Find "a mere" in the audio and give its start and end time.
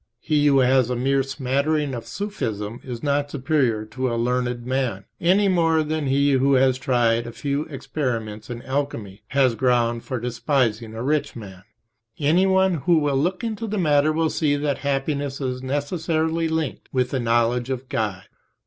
0.89-1.21